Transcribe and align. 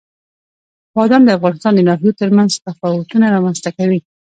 بادام 0.95 1.21
د 1.25 1.29
افغانستان 1.37 1.73
د 1.75 1.81
ناحیو 1.89 2.17
ترمنځ 2.19 2.51
تفاوتونه 2.65 3.25
رامنځته 3.35 3.69
کوي. 3.77 3.99